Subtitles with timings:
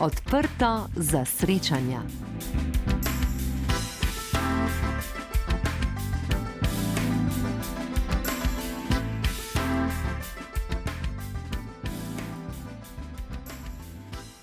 [0.00, 2.00] Odprto za srečanja.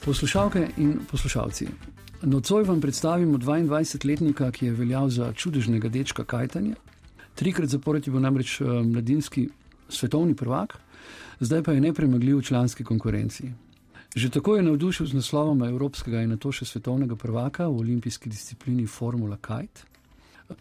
[0.05, 1.67] Poslušalke in poslušalci,
[2.21, 6.75] nocoj vam predstavimo 22-letnika, ki je veljal za čudežnega dečka kajtanja.
[7.35, 9.49] Trikrat zapored je bil namreč eh, mladinski
[9.89, 10.77] svetovni prvak,
[11.39, 13.66] zdaj pa je nepremagljiv v članski konkurenci.
[14.16, 18.30] Že tako je navdušil z naslovom evropskega in na to še svetovnega prvaka v olimpijski
[18.30, 19.86] disciplini Formula Kite.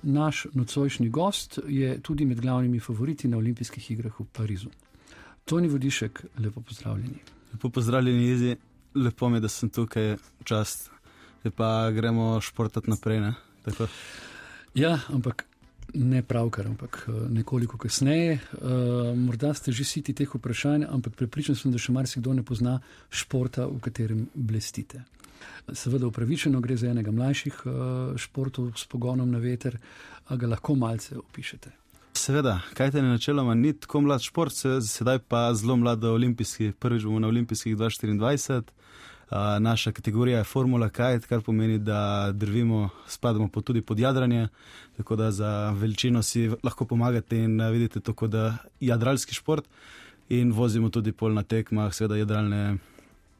[0.02, 4.70] Naš nocojšnji gost je tudi med glavnimi favoriti na olimpijskih igrah v Parizu.
[5.44, 7.22] Toni Vodišek, lepo pozdravljeni.
[7.52, 8.56] Lepo pozdravljeni, Jezi.
[8.94, 10.90] Lepo mi je, da sem tukaj, čast.
[11.40, 13.30] Zdaj pa gremo športati naprej.
[14.74, 15.46] Ja, ampak
[15.94, 18.38] ne pravkar, ampak eh, nekoliko kasneje.
[18.52, 22.80] Uh, morda ste že siti teh vprašanj, ampak prepričan sem, da še marsikdo ne pozna
[23.10, 25.04] športa, v katerem blestite.
[25.72, 27.72] Seveda upravičeno gre za enega mlajših uh,
[28.18, 29.78] športov s pogonom na veter,
[30.26, 31.72] a ga lahko malce opišete.
[32.16, 37.04] Seveda, kaj te je načeloma ni tako mlad šport, sedaj pa zelo mlad olimpijski, prvič
[37.04, 38.72] bomo na olimpijskih 2024
[39.60, 44.48] naša kategorija je Formula Kite, kar pomeni, da drvimo, spadamo pod tudi pod jadranje,
[44.96, 48.30] tako da za veličino si lahko pomagate in vidite to kot
[48.80, 49.64] jadralski šport
[50.28, 52.76] in vozimo tudi pol na tekmah, seveda jadralne,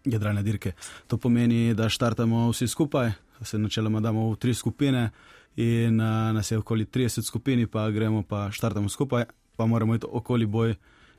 [0.05, 0.73] jadralne dirke.
[1.07, 5.11] To pomeni, da štartamo vsi skupaj, se načeloma damo v tri skupine
[5.57, 9.25] in a, nas je okoli 30 skupini, pa gremo pa štartamo skupaj,
[9.57, 10.75] pa moramo iti okoli boj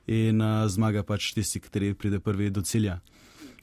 [0.08, 3.00] in a, zmaga pač tisti, ki pride prvi do cilja.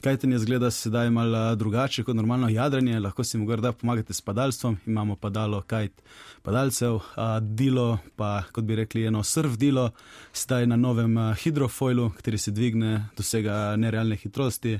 [0.05, 4.77] Kajtenje zgleda sedaj malo drugače kot normalno jadranje, lahko si mu grda pomagate s padalstvom,
[4.85, 6.01] imamo padalo kajt
[6.43, 9.89] padalcev, a dilo pa, kot bi rekli, eno surf dilo,
[10.33, 14.77] sedaj na novem hidrofoilu, kateri se dvigne, dosega nerealne hitrosti.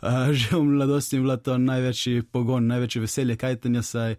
[0.00, 4.16] A, že v mladosti je bilo to največji pogon, največje veselje kajtenja, saj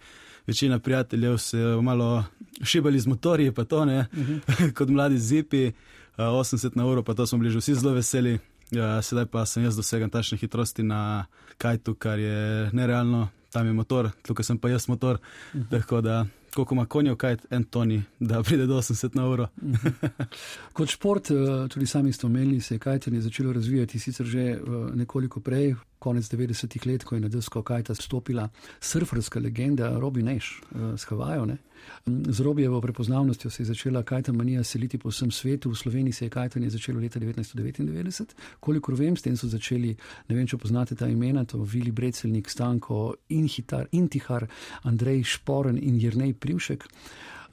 [0.47, 2.23] večina prijateljev se je malo
[2.61, 4.33] šibali z motorji, pa to ne, uh mhm.
[4.33, 4.73] -huh.
[4.77, 5.71] kot mladi zipi,
[6.17, 8.39] a, 80 na uro, pa to smo bili že vsi zelo veseli.
[8.73, 11.25] Ja, sedaj pa sem jaz dosegel tačne hitrosti na
[11.61, 15.19] kajtu, kar je nerealno, tam je motor, tukaj sem pa jaz motor.
[15.19, 15.63] Uh mhm.
[15.63, 15.69] -huh.
[15.69, 16.25] Tako da,
[16.55, 19.47] koliko ima konjev kajt, en toni, da pride do 80 na uro.
[19.61, 19.87] Uh mhm.
[19.87, 20.25] -huh.
[20.73, 21.35] Kot šport, eh,
[21.69, 24.59] tudi sami ste omenili, se je kajtenje začelo razvijati sicer že eh,
[24.93, 28.49] nekoliko prej, konec 90-ih let, ko je na desko kajta stopila
[28.81, 31.45] surferska legenda Robi Neš uh, s Havajo.
[31.45, 31.57] Ne?
[32.05, 35.69] Z Robijevo prepoznavnostjo se je začela kajta manija seliti po vsem svetu.
[35.69, 38.35] V Sloveniji se je kajtanje začelo leta 1999.
[38.59, 39.95] Kolikor vem, s tem so začeli,
[40.29, 44.47] ne vem, če poznate ta imena, to Vili Brecelnik, Stanko, Inhitar, Intihar,
[44.83, 46.87] Andrej Šporen in Jrnej Privšek.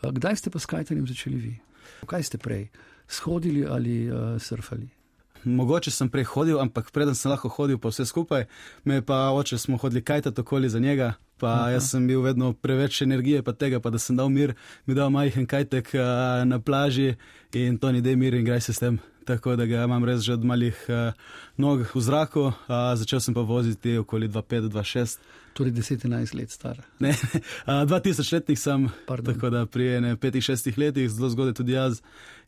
[0.02, 1.58] Kdaj ste pa s kajtanjem začeli vi?
[2.06, 2.70] Kaj ste prej?
[3.10, 4.99] Shodili ali uh, surfali?
[5.44, 8.46] Mogoče sem prej hodil, ampak preden sem lahko hodil, pa vse skupaj,
[8.84, 11.70] me pa oče smo hodili kajtati okoli za njega, pa Aha.
[11.70, 14.54] jaz sem bil vedno preveč energije, pa tega, pa da sem dal mir,
[14.86, 17.14] mi dal majhen kajtek uh, na plaži
[17.52, 19.00] in to ni dej mir in graj se s tem.
[19.24, 21.12] Tako da ga imam res že od malih uh,
[21.56, 25.18] nog v zraku, uh, začel sem pa voziti okoli 2-5-2-6.
[25.52, 26.78] Torej 10-11 let star.
[26.98, 29.34] Ne, uh, 2000 letnih sem, Pardon.
[29.34, 29.88] tako da pri
[30.20, 32.00] 5-6 letih, zelo zgodaj tudi jaz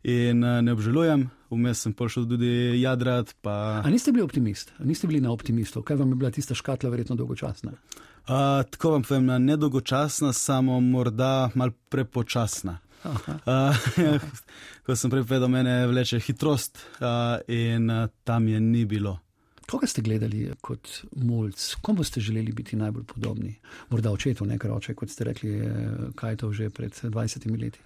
[0.02, 1.26] in uh, ne obžalujem.
[1.50, 3.34] Vmes sem prišel tudi jadrat.
[3.42, 3.82] Pa...
[3.84, 6.90] A niste bili optimist, A niste bili na optimistu, kaj vam je bila tista škatla
[6.90, 7.72] verjetno dolgočasna?
[7.72, 12.78] Uh, tako vam povem, ne dolgočasna, samo morda mal prepočasna.
[13.04, 13.74] Uh,
[14.86, 19.18] ko sem prej povedal, mene vleče hitrost uh, in uh, tam je ni bilo.
[19.72, 23.54] Koga ste gledali kot mulj, komu ste želeli biti najbolj podobni?
[23.88, 25.54] Morda očetu, ne kar oče, kot ste rekli,
[26.14, 27.80] kaj je to že pred 20 leti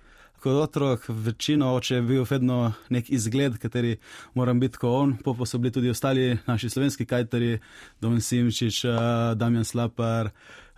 [0.46, 3.96] kot otrok, večino oče je bil vedno nek izgled, kateri
[4.34, 7.58] moram biti kot on, pa so bili tudi ostali naši slovenski kajteri,
[8.00, 8.92] Domen Simčič, uh,
[9.34, 10.30] Damjan Slapar.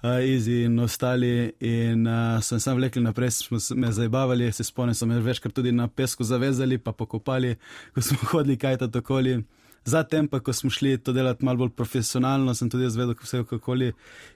[0.02, 4.94] Uh, Izi in ostali, in uh, so se vlekli naprej, smo me zabavali, se spomnim,
[4.94, 7.56] so me večkrat tudi na pesku zavezali, pa pokopali,
[7.94, 9.42] ko smo hodili kaj ta okoli.
[9.88, 13.28] Zatem, pa ko smo šli to delati malo bolj profesionalno, sem tudi jaz vedel, kako
[13.28, 13.92] vse okoli.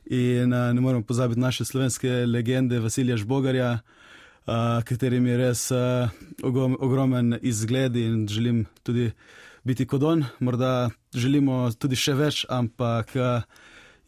[0.08, 4.02] In uh, ne moremo pozabiti naše slovenske legende, Vasilija Žbogarja, uh,
[4.46, 6.10] uh, katerim je res uh,
[6.78, 9.10] ogromen izgled in želim tudi
[9.64, 10.24] biti kot on.
[10.40, 13.46] Morda želimo tudi še več, ampak uh,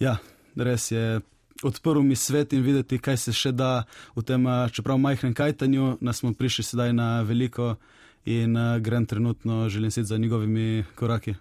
[0.01, 0.19] ja,
[0.57, 1.21] res je.
[1.65, 3.87] Odprl mi svet in videti, kaj se še da
[4.17, 4.43] v tem,
[4.75, 7.77] čeprav majhnem kajtanju, nas smo prišli sedaj na veliko
[8.25, 11.35] in uh, grem trenutno, želim sedeti za njegovimi koraki.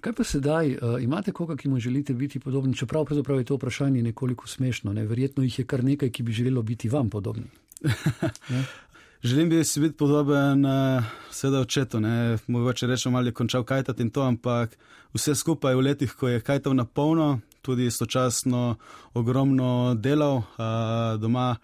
[0.00, 3.06] Kaj pa sedaj, uh, imate koga, ki mu želite biti podoben, čeprav
[3.38, 5.06] je to vprašanje nekoliko smešno, ne?
[5.06, 7.46] verjetno jih je kar nekaj, ki bi želelo biti vam podobni.
[9.22, 12.38] Želim bi si biti podoben, uh, seveda očetu, ne?
[12.46, 14.78] mogoče rečemo, ali je končal kajtati in to, ampak
[15.14, 18.76] vse skupaj v letih, ko je kajtal na polno, tudi istočasno
[19.14, 21.56] ogromno delal uh, doma.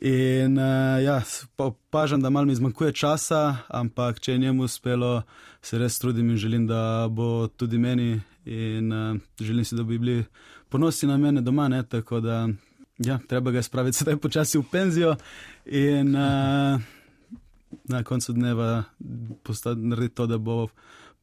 [0.00, 1.22] In uh, ja,
[1.58, 5.22] opažam, da malo mi zmanjkuje časa, ampak če je njemu uspelo,
[5.62, 8.20] se res trudim in želim, da bo tudi meni.
[8.44, 10.24] In uh, želim si, da bi bili
[10.68, 11.82] ponosni na mene doma, ne?
[11.82, 12.48] tako da
[12.98, 15.16] ja, treba ga spraviti sedaj počasi v penzijo
[15.64, 16.80] in uh,
[17.84, 18.84] na koncu dneva
[19.76, 20.68] narediti to, da bo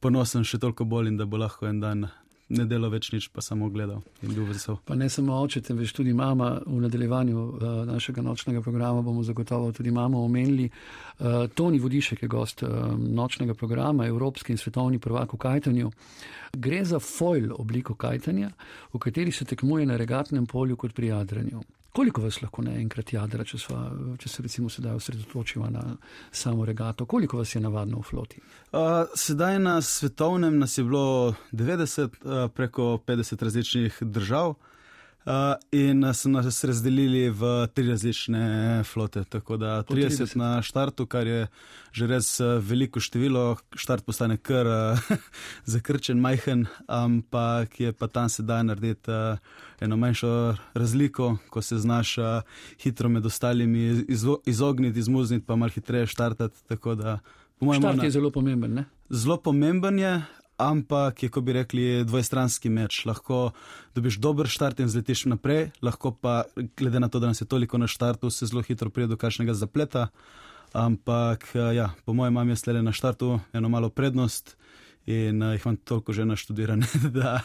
[0.00, 2.06] ponosen še toliko bolj in da bo lahko en dan
[2.52, 4.78] ne delo več nič, pa samo gledal in bil vesel.
[4.86, 9.72] Pa ne samo oče, temveč tudi mama v nadaljevanju uh, našega nočnega programa bomo zagotovo
[9.72, 10.68] tudi mamo omenili.
[10.68, 15.92] Uh, Toni Vodišek je gost uh, nočnega programa, evropski in svetovni prvak v kajtanju.
[16.52, 18.50] Gre za foil obliko kajtanja,
[18.92, 21.62] v kateri se tekmuje na regatnem polju kot pri jadranju.
[21.92, 23.82] Koliko vas lahko naenkrat jadra, če, sva,
[24.18, 25.82] če se recimo sedaj osredotočimo na
[26.30, 27.04] samo regato?
[27.06, 28.40] Koliko vas je navadno v floti?
[28.72, 34.54] Uh, sedaj na svetovnem nas je bilo 90, uh, preko 50 različnih držav.
[35.22, 39.24] Uh, in so nas razdelili v tri različne flote.
[39.24, 41.46] Tako da 30, 30 na štartu, kar je
[41.92, 44.98] že res veliko število, štart postane kar uh,
[45.72, 49.38] zakrčen, majhen, ampak je pa tam sedaj narediti uh,
[49.80, 52.24] eno manjšo razliko, ko se znaš uh,
[52.82, 56.58] hitro med ostalimi izo, izogniti, izmuzniti, pa malo hitreje štartati.
[57.78, 58.74] Štart je zelo pomemben.
[58.74, 58.84] Ne?
[59.10, 60.22] Zelo pomemben je,
[60.68, 63.02] ampak je, kot bi rekli, dvojstranski meč.
[63.08, 63.50] Lahko
[63.94, 66.44] dobiš dober štart in zletiš naprej, lahko pa,
[66.76, 69.54] glede na to, da nas je toliko na štartu, se zelo hitro pride do kakšnega
[69.54, 70.08] zapleta.
[70.72, 74.56] Ampak, eh, ja, po mojem, imam jaz le na štartu eno malo prednost
[75.06, 76.86] in uh, jih imam toliko že naštudirane,
[77.16, 77.40] da,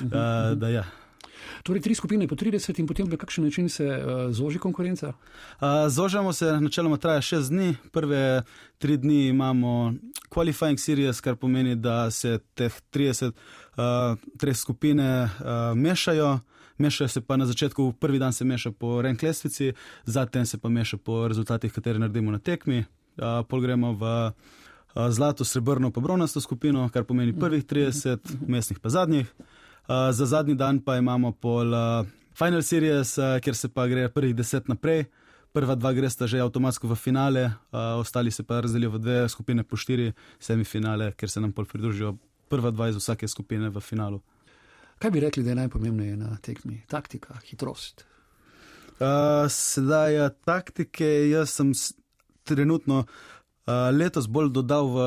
[0.00, 0.84] da, da ja.
[1.62, 5.08] Torej, tri skupine po 30 in potem na kakšen način se uh, zoži konkurenca?
[5.08, 7.76] Uh, zožamo se, načeloma traja 6 dni.
[7.92, 8.42] Prve
[8.78, 9.94] tri dni imamo
[10.30, 15.30] qualifying series, kar pomeni, da se teh 30 uh, treh skupine uh,
[15.74, 16.38] mešajo.
[16.78, 19.72] Mešajo se pa na začetku, prvi dan se meša po rank lestvici,
[20.04, 22.84] zatem se pa meša po rezultatih, katere naredimo na tekmi.
[23.16, 28.78] Uh, pol gremo v uh, zlato, srebrno, pa bronasto skupino, kar pomeni prvih 30, mestnih
[28.80, 29.32] pa zadnjih.
[29.38, 29.55] Uh,
[29.88, 32.06] za zadnji dan pa imamo pol uh,
[32.38, 35.04] Final Series, uh, kjer se pa gre prvih deset naprej.
[35.52, 39.62] Prva dva gresta že avtomatsko v finale, uh, ostali se pa razdelijo v dve skupine
[39.62, 42.16] po štiri semifinale, ker se nam pol pridružijo
[42.48, 44.20] prva dva iz vsake skupine v finalu.
[44.98, 46.82] Kaj bi rekli, da je najpomembnejše na tekmi?
[46.88, 48.04] Taktika, hitrost.
[48.96, 51.72] Uh, sedaj, taktike, jaz sem
[52.44, 53.35] trenutno uh,
[53.66, 54.98] letos bolj dodal v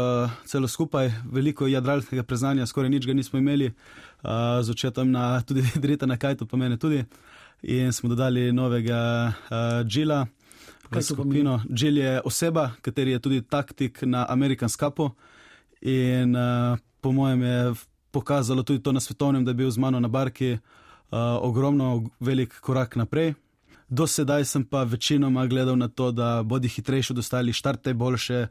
[0.46, 5.64] celo skupaj, veliko jadralskega preznanja, skoraj nič ga nismo imeli, uh, z očetom na tudi
[5.76, 7.06] Drita na Kajtu, pa mene tudi.
[7.64, 10.28] In smo dodali novega uh, Džila
[10.92, 11.62] v skupino.
[11.72, 15.12] Džil je oseba, kateri je tudi taktik na American Scapu.
[15.82, 17.74] In uh, po mojem je
[18.12, 20.60] pokazalo tudi to na svetovnem, da je bil z mano na barki uh,
[21.42, 23.34] ogromno velik korak naprej.
[23.90, 28.48] Do sedaj sem pa večinoma gledal na to, da bodi hitrejši od ostalih, štarte boljše.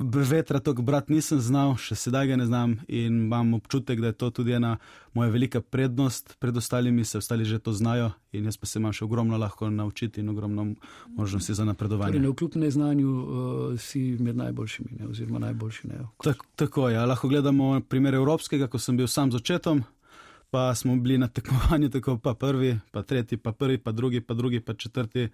[0.00, 4.16] Vetra to, brat, nisem znal, še sedaj ga ne znam in imam občutek, da je
[4.16, 4.78] to tudi ena
[5.12, 8.96] moja velika prednost pred ostalimi, se ostali že to znajo in jaz pa se imam
[8.96, 10.66] še ogromno lahko naučiti in ogromno
[11.16, 12.16] možnosti za napredovanje.
[12.16, 16.00] Torej, kljub neznanju uh, si med najboljšimi, ne, oziroma najboljši ne.
[16.24, 17.04] Tak, tako je, ja.
[17.04, 19.84] lahko gledamo primer evropskega, ko sem bil sam z očetom
[20.50, 24.34] pa smo bili na tekmovanju, tako pa prvi, pa tretji, pa prvi, pa drugi, pa
[24.34, 25.28] drugi, pa četrti.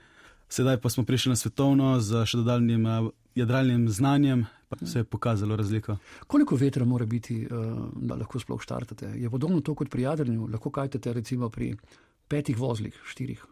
[0.48, 5.04] Sedaj pa smo prišli na svetovno z še dodaljnim uh, jadralnim znanjem, pa se je
[5.04, 5.96] pokazalo razliko.
[6.26, 9.10] Koliko vetra mora biti, uh, da lahko sploh štartate?
[9.16, 11.74] Je podobno to kot pri jadranju, lahko kajtate recimo pri
[12.28, 13.42] petih vozlih, štirih?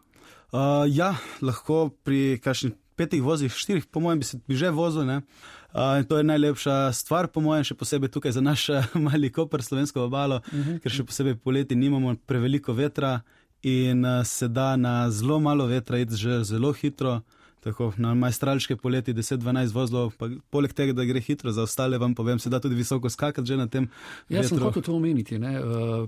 [0.52, 5.02] Uh, ja, lahko pri kakšnih petih vozih, štirih, po mojem, bi se bi že vozil.
[5.02, 8.68] Uh, in to je najlepša stvar, po mojem, še posebej tukaj za naš
[9.06, 10.62] mali kopr, slovensko obalo, uh mhm.
[10.62, 10.80] -huh.
[10.82, 13.20] ker še posebej poleti nimamo preveliko vetra
[13.62, 17.22] in uh, se da na zelo malo vetra iti že zelo hitro.
[17.64, 22.12] Tako na majstralčke poleti 10-12 vozlov, pa poleg tega, da gre hitro, za ostale vam
[22.14, 23.86] povem, se da tudi visoko skakati že na tem.
[24.28, 25.38] Jaz sem hotel to omeniti.
[25.40, 25.54] Ne?
[25.56, 25.62] Eh,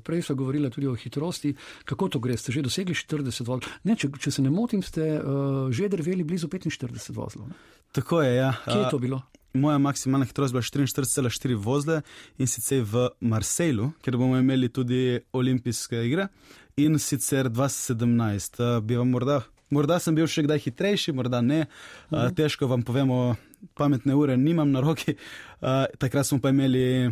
[0.05, 1.55] prej so govorili tudi o hitrosti.
[1.85, 2.37] Kako to gre?
[2.37, 3.65] Ste že dosegli 40 vozlov?
[3.89, 7.49] Ne, če, če se ne motim, ste uh, že drveli blizu 45 vozlov.
[7.49, 7.57] Ne?
[7.97, 8.53] Tako je, ja.
[8.67, 9.23] Kje je to bilo?
[9.57, 12.03] Moja maksimalna hitrost bila 44,4 vozle
[12.37, 16.29] in sicer v Marsejlu, kjer bomo imeli tudi olimpijske igre
[16.77, 18.61] in sicer 2017.
[18.85, 21.65] Bi vam morda Morda sem bil še kdaj hitrejši, morda ne.
[22.11, 23.35] Uh, težko vam povemo,
[23.75, 25.17] pametne ure nimam na roki.
[25.59, 27.11] Uh, takrat smo pa imeli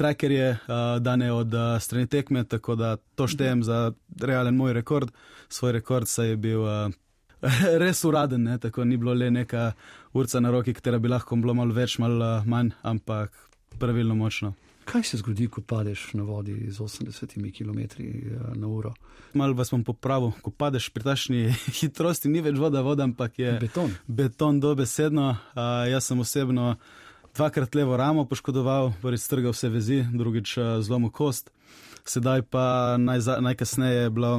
[0.00, 3.92] trackerje, uh, dane od uh, strani tekme, tako da to štejem za
[4.22, 5.12] realen moj rekord.
[5.52, 6.88] Svoj rekord se je bil uh,
[7.82, 8.58] res uraden, ne?
[8.58, 9.72] tako ni bilo le neka
[10.16, 13.36] urca na roki, katera bi lahko bilo malo več, malo manj, ampak
[13.78, 14.54] pravilno močno.
[14.90, 17.80] Kaj se zgodi, ko padeš na vodi z 80 km
[18.54, 18.92] na uro?
[19.34, 23.52] Malo vas bom popravil, ko padeš pri tašni hitrosti, ni več voda, voda, ampak je
[23.60, 23.92] beton.
[24.06, 25.28] Beton dobesedno.
[25.30, 26.74] Uh, jaz sem osebno
[27.36, 31.54] dvakrat levo ramo poškodoval, prvič strgal vse vezi, drugič uh, zlomil kost.
[32.02, 34.32] Sedaj pa naj, najkasneje je bilo,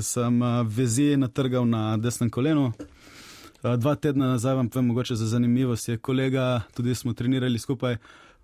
[0.00, 2.70] sem uh, vezi natrgal na desnem kolenu.
[3.60, 8.00] Dva tedna nazaj vam povem, mogoče za zanimivost, je kolega, tudi smo trenirali skupaj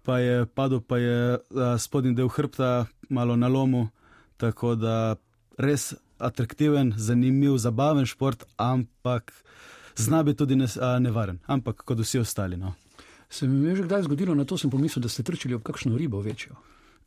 [0.06, 1.38] pa je padel, pa je
[1.78, 3.88] spodnji del hrbta malo na lomu.
[4.36, 5.16] Tako da
[5.58, 9.32] res atraktiven, zanimiv, zabaven šport, ampak
[9.96, 10.58] zna biti tudi
[11.00, 12.56] nevaren, ampak kot vsi ostali.
[12.56, 12.74] No.
[13.30, 15.96] Se mi je že kdaj zgodilo, na to sem pomislil, da ste trčili ob kakšno
[15.98, 16.54] ribo večjo?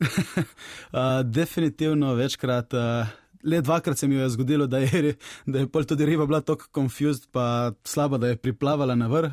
[0.00, 2.74] uh, definitivno večkrat.
[2.74, 5.14] Uh, Le dvakrat se mi je zgodilo, da je,
[5.46, 9.32] da je tudi riba bila tako confused, pa slaba, da je priplavala na vrh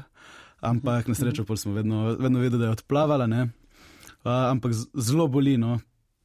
[0.69, 3.25] ampak na srečo smo vedno, vedno vedeli, da je odplavala.
[3.25, 5.79] Uh, ampak zelo boli, no.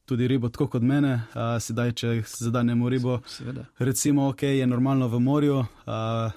[0.05, 3.19] tudi ribo, tako kot mene, uh, sedaj, če zadanemo ribo.
[3.27, 3.65] Seveda.
[3.79, 5.59] Recimo, ok, je normalno v morju.
[5.59, 6.31] Uh,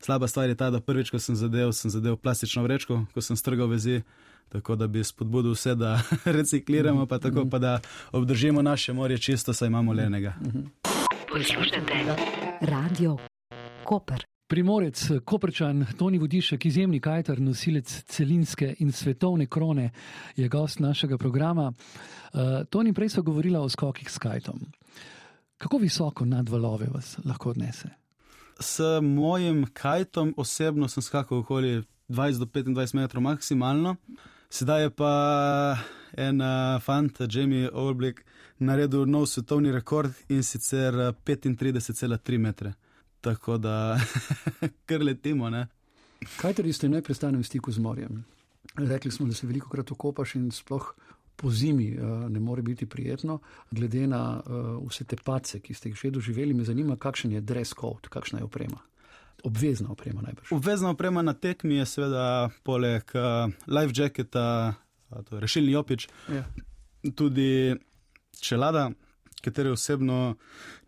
[0.00, 3.36] slaba stvar je ta, da prvič, ko sem zadev, sem zadev plastično vrečko, ko sem
[3.36, 4.00] strgal vezi.
[4.50, 6.00] Tako da bi spodbudil vse, da
[6.38, 7.78] recikliramo, pa tako pa da
[8.12, 10.34] obdržimo naše morje čisto, saj imamo le enega.
[11.32, 12.16] Poslušajte,
[12.60, 13.16] radio
[13.84, 14.24] Koper.
[14.50, 19.92] Primorec, Koprčan, Toni Vodišek, izjemni kajter, nosilec celinske in svetovne krone,
[20.36, 21.68] je gost našega programa.
[21.70, 22.40] Uh,
[22.70, 24.64] Toni, prej so govorili o skokih s kajtom.
[25.58, 27.92] Kako visoko nad valove vas lahko odnese?
[28.60, 33.96] S mojim kajtom osebno sem skakal okoli 20 do 25 metrov maksimalno.
[34.50, 35.14] Sedaj je pa
[36.16, 38.24] en uh, fant, Jamie Olblik,
[38.58, 42.74] naredil nov svetovni rekord in sicer 35,3 metre
[43.20, 44.00] tako da
[44.88, 45.50] kar letimo.
[45.50, 45.66] Ne?
[46.40, 48.24] Kaj torej ste neprestano v stiku z morjem?
[48.76, 50.94] Rekli smo, da se veliko krat okopaš in sploh
[51.36, 53.38] po zimi uh, ne more biti prijetno.
[53.70, 57.40] Glede na uh, vse te pace, ki ste jih že doživeli, me zanima, kakšen je
[57.40, 58.80] dress code, kakšna je oprema.
[59.44, 60.52] Obvezna oprema najbrž.
[60.52, 64.74] Obvezna oprema na tekmi je seveda poleg uh, life jacketa,
[65.28, 66.44] to je rešilni opič, ja.
[67.16, 67.76] tudi
[68.40, 68.90] čelada
[69.40, 70.36] katere osebno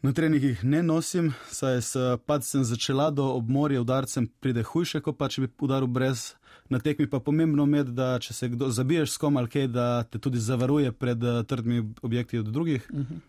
[0.02, 5.28] na treningih ne nosim, saj s padcem začela do obmorja udarcem pride hujše, kot pa
[5.28, 6.32] če bi udaril brez.
[6.70, 9.86] Na tekmi pa pomembno med, da če se kdo zabiješ s kom ali kaj, da
[10.04, 12.86] te tudi zavaruje pred uh, trdimi objekti od drugih.
[12.92, 13.20] Uh -huh.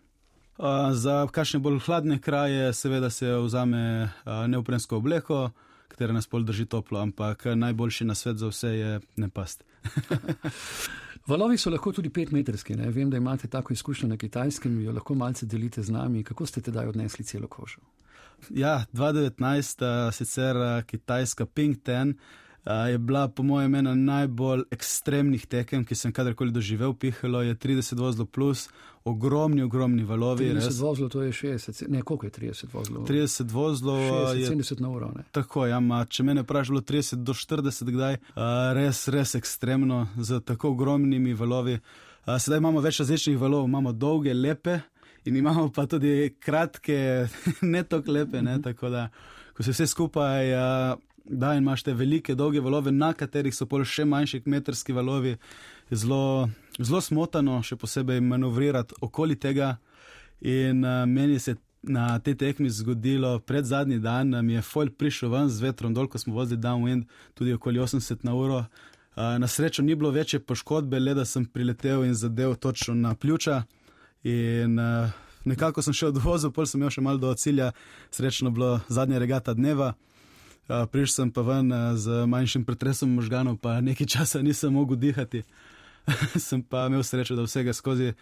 [0.58, 5.50] uh, za kakšne bolj hladne kraje, seveda se vzame uh, neuprensko obleko,
[5.88, 9.64] katera nas pol drži toplo, ampak najboljši na svet za vse je ne past.
[11.26, 12.76] Valovi so lahko tudi petmetrski.
[12.76, 12.90] Ne?
[12.90, 16.24] Vem, da imate tako izkušnjo na kitajskem, jo lahko malce delite z nami.
[16.24, 17.80] Kako ste tedaj odnesli celo kožo?
[18.50, 22.14] Ja, 2019, sicer kitajska Ping Ten
[22.64, 26.94] je bila po mojem ena najbolj ekstremnih tekem, ki sem kadarkoli doživel.
[26.94, 28.68] Pihalo je 30 vozlov plus,
[29.04, 30.48] ogromni, ogromni valovi.
[30.48, 30.80] 30 res.
[30.80, 33.04] vozlov, to je 60, ne koliko je 30 vozlov?
[33.04, 35.12] 30 vozlov 60, je 70 na uro.
[35.16, 35.26] Ne?
[35.32, 38.18] Tako, ja, ma, če me ne vprašaš, bilo 30 do 40, kdaj,
[38.80, 41.78] res, res ekstremno, z tako ogromnimi valovi.
[42.24, 44.80] Sedaj imamo več različnih valov, imamo dolge, lepe.
[45.24, 47.28] In imamo pa tudi kratke,
[47.74, 48.56] ne tako lepe, ne?
[48.56, 48.62] Mhm.
[48.62, 49.08] tako da,
[49.56, 50.52] ko se vse skupaj
[51.24, 55.36] da imaš te velike, dolge valove, na katerih so pol še manjši kmetrski valovi,
[55.90, 59.76] zelo, zelo smotano, še posebej manevrirati okoli tega.
[60.44, 64.90] In uh, meni se na tej tekmi zgodilo pred zadnji dan, da mi je foil
[64.90, 68.64] prišel ven z vetrom dol, ko smo vozili downwind, tudi okoli 80 na uro.
[69.16, 73.14] Uh, na srečo ni bilo večje poškodbe, le da sem priletel in zadev točno na
[73.14, 73.62] pljuča.
[74.24, 75.12] In uh,
[75.44, 77.72] nekako sem šel odvozil, pol sem imel še malo do cilja,
[78.10, 79.94] srečno bilo zadnja regata dneva.
[80.68, 85.44] Prišel sem pa ven z manjšim pretresom možganov, pa nekaj časa nisem mogel dihati.
[86.48, 88.12] sem pa imel srečo, da vsega skozi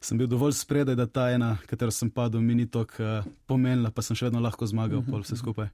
[0.00, 4.02] sem bil dovolj spredaj, da ta ena, katero sem padel, mi ni tako pomenila, pa
[4.02, 5.68] sem še vedno lahko zmagal, pol vse skupaj.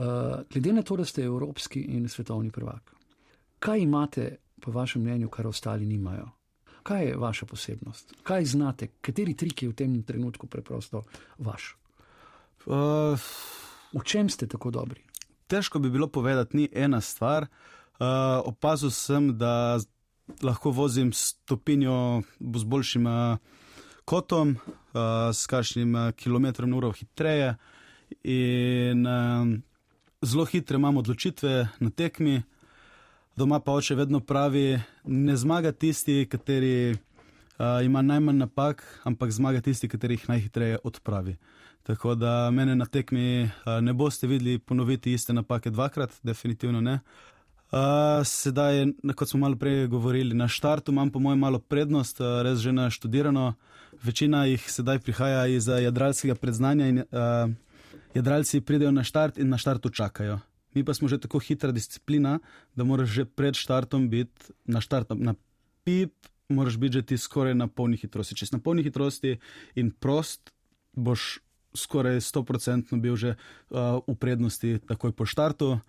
[0.00, 2.94] Uh, glede na to, da ste evropski in svetovni prvak,
[3.58, 4.28] kaj imate,
[4.62, 6.28] po vašem mnenju, kar ostali nimajo?
[6.86, 8.14] Kaj je vaša posebnost?
[8.24, 11.02] Kaj znate, kateri trik je v tem trenutku preprosto
[11.38, 11.74] vaš?
[12.64, 13.18] Uh,
[13.92, 15.02] v čem ste tako dobri?
[15.50, 17.48] Težko bi bilo povedati, ni ena stvar.
[18.00, 18.06] Uh,
[18.48, 19.78] opazil sem, da
[20.42, 23.38] lahko vozim stopinjo z boljšim uh,
[24.04, 27.56] kotom, uh, s kakšnim uh, kilometrom uro hitreje.
[28.24, 29.50] In uh,
[30.22, 32.42] zelo hitre imam odločitve na tekmi.
[33.36, 39.60] Doma pa oče vedno pravi, ne zmaga tisti, kateri uh, ima najmanj napak, ampak zmaga
[39.60, 41.36] tisti, kateri jih najhitreje odpravi.
[41.90, 43.50] Tako da mene na tekmi
[43.82, 47.00] ne boste videli ponoviti iste napake dvakrat, definitivno ne.
[47.72, 48.84] Uh, sedaj,
[49.16, 53.54] kot smo malo prej govorili, na štartu imam, po mojem, malo prednost, res že naštudirano.
[54.02, 57.50] Večina jih sedaj prihaja iz jadralskega predznanja in uh,
[58.14, 60.38] jadralci pridejo na štart in na štartu čakajo.
[60.74, 62.38] Mi pa smo že tako hitra disciplina,
[62.76, 65.34] da moraš že pred štartom biti na štartu, na
[65.82, 66.14] pip,
[66.48, 68.38] moraš biti že ti skoraj na polni hitrosti.
[68.38, 69.40] Če si na polni hitrosti
[69.74, 70.54] in prost,
[70.94, 71.40] boš
[71.74, 73.34] skoraj 100% bil že
[73.70, 75.80] uh, v prednosti takoj po štartu.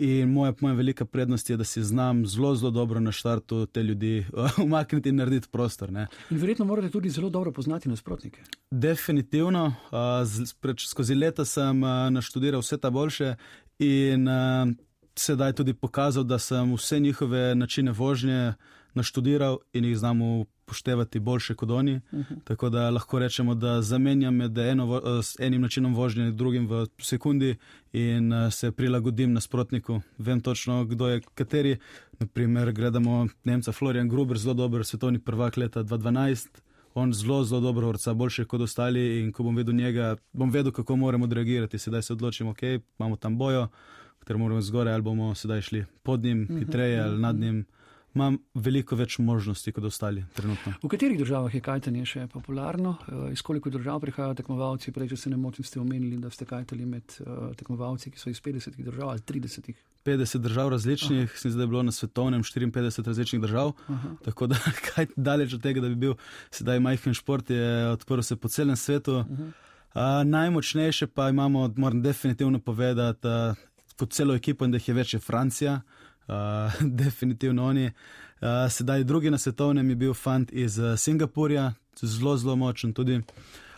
[0.00, 3.82] In moja, moja velika prednost je, da si znam zelo, zelo dobro na štartu te
[3.82, 4.26] ljudi
[4.64, 5.92] umakniti in narediti prostor.
[5.92, 6.06] Ne.
[6.30, 8.40] In verjetno morate tudi zelo dobro poznati nasprotnike.
[8.70, 9.66] Definitivno.
[9.66, 13.34] Uh, z, preč, skozi leta sem uh, naštudiral vse ta boljše
[13.78, 14.72] in uh,
[15.16, 18.54] sedaj tudi pokazal, da sem vse njihove načine vožnje
[18.94, 20.22] naštudiral in jih znam
[20.70, 22.00] upoštevati boljše kot oni.
[22.12, 22.36] Uh -huh.
[22.44, 26.86] Tako da lahko rečemo, da zamenjam med eno, s enim načinom vožnje in drugim v
[26.98, 27.56] sekundi
[27.92, 30.00] in se prilagodim nasprotniku.
[30.18, 31.76] Vem točno, kdo je kateri.
[32.18, 36.48] Naprimer, gledamo Nemca Florian Gruber, zelo dober svetovni prvak leta 2012.
[36.94, 39.20] On zelo, zelo dobro vrca, boljše kot ostali.
[39.20, 41.78] In ko bom vedel njega, bom vedel, kako moramo odreagirati.
[41.78, 42.62] Sedaj se odločimo, ok,
[42.98, 43.68] imamo tam bojo,
[44.26, 47.64] ker moramo zgoraj ali bomo sedaj šli pod njim, hitreje ali nad njim.
[48.14, 50.72] Imam veliko več možnosti kot ostali trenutno.
[50.82, 52.96] V katerih državah je kajtanje še popularno?
[53.06, 54.90] Eh, iz koliko držav prihajajo tekmovalci?
[54.92, 58.32] Prej, če se ne motim, ste omenili, da ste kajtali med uh, tekmovalci, ki so
[58.32, 59.70] iz 50 držav ali 30.
[60.06, 63.72] 50 držav različnih, sem zdaj bilo na svetovnem 54 različnih držav.
[63.86, 64.12] Aha.
[64.26, 64.58] Tako da,
[64.90, 66.18] kaj daleč od tega, da bi bil
[66.50, 69.22] sedaj majhen šport, je odprl se po celem svetu.
[69.22, 73.66] Uh, najmočnejše pa imamo, moram definitivno povedati, uh,
[74.00, 75.78] kot celo ekipo, in da jih je več, je Francija.
[75.78, 75.99] Uh,
[77.04, 77.86] definitivno oni.
[78.40, 81.72] Uh, sedaj drugi na svetovnem je bil fant iz uh, Singapurja,
[82.02, 83.20] zelo, zelo močen tudi.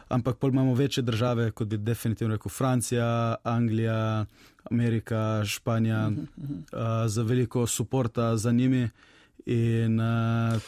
[0.09, 4.26] Ampak pol imamo večje države, kot bi definitivno rekel Francija, Anglija,
[4.71, 8.88] Amerika, Španija, uh, za veliko suporta za njimi.
[9.47, 10.61] In uh,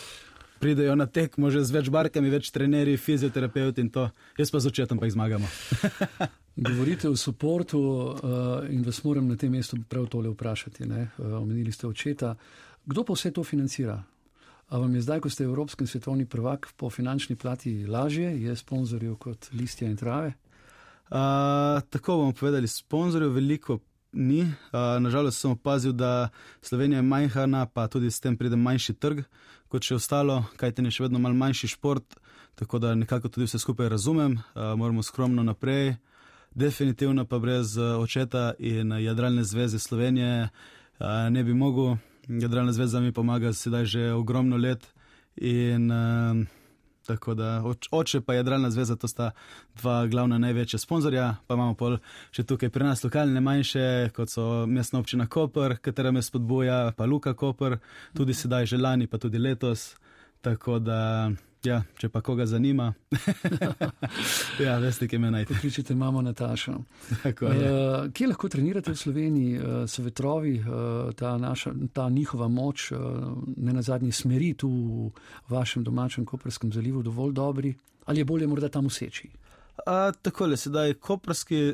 [0.58, 4.08] pridejo na tekmo že z več barkami, več trenerji, fizioterapeuti in to.
[4.38, 5.48] Jaz pa z očetom pa jih zmagamo.
[6.68, 8.14] Govorite o podporu uh,
[8.70, 10.86] in vas moram na tem mestu prav tole vprašati.
[10.86, 12.36] Uh, omenili ste očeta.
[12.86, 13.98] Kdo pa vse to financira?
[14.68, 19.16] A vam je zdaj, ko ste evropski svetovni prvak, po finančni plati lažje, je sponzorjev
[19.16, 20.32] kot listja in trave?
[21.10, 23.78] Uh, tako bomo povedali, sponzorjev veliko
[24.14, 24.42] ni.
[24.42, 26.28] Uh, nažalost sem opazil, da
[26.62, 29.24] Slovenija je majhna, pa tudi s tem pride manjši trg
[29.68, 32.16] kot še ostalo, kajte je še vedno mal manjši šport,
[32.54, 35.96] tako da nekako tudi vse skupaj razumem, uh, moramo skromno naprej
[36.54, 40.50] definitivno pa brez eh, očeta in Jadralne zveze Slovenije eh,
[41.30, 41.96] ne bi mogel.
[42.28, 44.86] Jadralna zveza mi pomaga sedaj že ogromno let
[45.36, 46.46] in eh,
[47.06, 49.30] tako da oče pa Jadralna zveza, to sta
[49.76, 51.98] dva glavna največja sponzorja, pa imamo pol
[52.32, 57.04] še tukaj pri nas lokalne manjše, kot so mestna občina Koper, katera me spodbuja, pa
[57.04, 57.78] Luka Koper,
[58.16, 59.94] tudi sedaj že lani, pa tudi letos.
[60.44, 61.30] Tako da
[61.64, 62.90] Ja, če pa koga zanima,
[64.64, 65.54] ja, veste, kje me najti.
[65.54, 66.74] Pokličite mamo Natašo.
[67.22, 67.54] Tako, uh,
[68.12, 69.54] kje lahko trenirate v Sloveniji?
[69.56, 72.98] Uh, so vetrovi, uh, ta, naša, ta njihova moč, uh,
[73.56, 77.72] ne na zadnji smeri tu v vašem domačem Koperskem zalivu, dovolj dobri?
[78.04, 79.30] Ali je bolje morda tam useči?
[79.86, 81.72] Uh, tako je, sedaj Koperski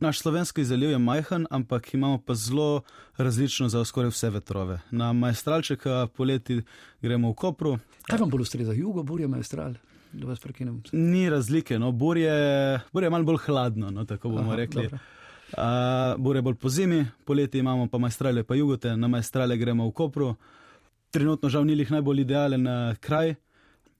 [0.00, 2.82] Naš slovenski zaliv je majhen, ampak imamo pa zelo
[3.16, 4.80] različno za skoraj vse vetrove.
[4.90, 5.84] Na majstralček
[6.16, 6.62] poleti
[7.02, 7.78] gremo v Kopru.
[8.02, 9.74] Kaj vam bolj ustreza, jugo, burje, majstral?
[10.12, 10.82] Da vas prekinem.
[10.92, 12.32] Ni razlike, no, burje,
[12.92, 14.86] burje je malo bolj hladno, no, tako bomo Aha, rekli.
[14.86, 14.98] Uh,
[16.18, 19.92] burje je bolj po zimi, poleti imamo pa majstrale, pa jugote, na majstrale gremo v
[19.92, 20.34] Kopru.
[21.10, 22.66] Trenutno žal ni jih najbolj idealen
[23.00, 23.34] kraj,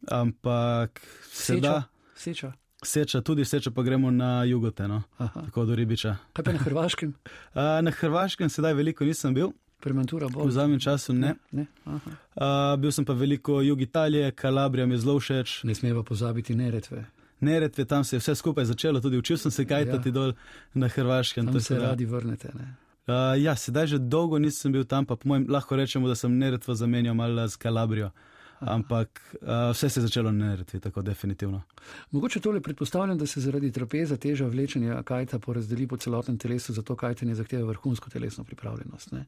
[0.09, 1.01] ampak
[1.33, 1.61] se Seča.
[1.61, 1.83] da.
[2.17, 2.53] Seča.
[2.83, 6.17] Seča, tudi seča, pa gremo na jugoteno, tako do ribiča.
[6.33, 7.15] Kaj pa na Hrvaškem?
[7.55, 9.53] A, na Hrvaškem sedaj veliko nisem bil.
[9.81, 10.45] Prementura bo.
[10.47, 11.35] V zadnjem času ne.
[11.51, 11.67] ne?
[12.35, 15.63] A, bil sem pa veliko jug Italije, Kalabrija mi je zelo všeč.
[15.65, 17.05] Ne smemo pozabiti neretve.
[17.41, 20.13] Neretve, tam se je vse skupaj začelo, tudi učil sem se kajtati ja.
[20.13, 20.33] dol
[20.75, 21.47] na Hrvaškem.
[21.47, 21.89] Tam se da.
[21.89, 22.51] radi vrnete.
[23.07, 26.75] Uh, ja, sedaj že dolgo nisem bil tam, pa mojem lahko rečemo, da sem neretvo
[26.75, 28.11] zamenjal malo z Kalabrijo.
[28.67, 31.63] Ampak uh, vse se je začelo narediti, tako definitivno.
[32.11, 36.97] Mogoče tole predpostavljam, da se zaradi trapeza teža vlečenja kajta porazdeli po celotnem telesu, zato
[36.97, 39.25] kajtenje zahteva vrhunsko telesno pripravljenost ne?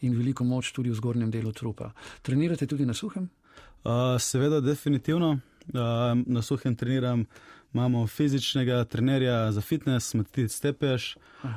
[0.00, 1.92] in veliko moč tudi v zgornjem delu trupa.
[2.22, 3.28] Trenirate tudi na suhem?
[3.84, 5.38] Uh, seveda, definitivno.
[5.68, 5.80] Uh,
[6.26, 7.24] na suhem treniram.
[7.74, 11.50] Imamo fizičnega trenerja za fitness, Matic Stepeš, uh,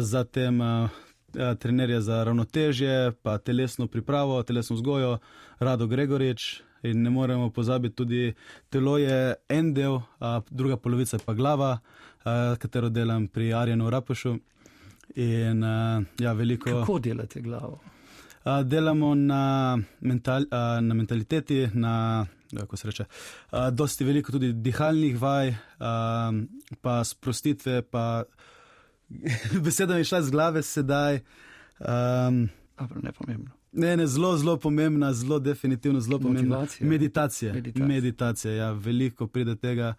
[0.00, 0.90] zatem uh,
[1.34, 5.18] Ja, trenerja za ravnotežje, pa telesno pripravo, telesno vzgojo,
[5.58, 6.62] Rado Gregorič.
[6.82, 8.34] In ne moremo pozabiti, tudi
[8.72, 11.78] telo je en del, a druga polovica pa glava,
[12.24, 14.38] a, katero delam pri Arjenu Rapošu.
[15.14, 16.70] In, a, ja, veliko...
[16.70, 17.80] Kako delate glavo?
[18.44, 23.04] Uh, delamo na, mental, uh, na mentaliteti, na kako se reče.
[23.52, 25.56] Uh, dosti veliko tudi dihalnih vaj, uh,
[26.80, 28.22] pa sprostitve, pa
[29.64, 31.20] beseda mi je šla z glave sedaj.
[31.78, 32.48] Um,
[33.02, 33.50] ne pomembno.
[33.72, 36.56] Ne, ne, zelo, zelo pomembna, zelo definitivno, zelo pomembna.
[36.56, 36.88] Motivacija.
[36.88, 37.52] Meditacija.
[37.52, 37.86] Meditacija.
[37.86, 39.94] Meditacija, ja, veliko pride tega.